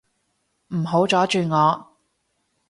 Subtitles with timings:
[0.69, 1.87] 唔好阻住我